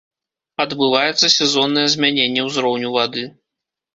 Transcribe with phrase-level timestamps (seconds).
[0.63, 3.23] Адбываецца сезоннае змяненне ўзроўню вады.